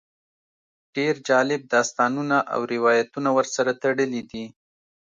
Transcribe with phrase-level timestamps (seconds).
[0.95, 4.45] ډېر جالب داستانونه او روایتونه ورسره تړلي دي.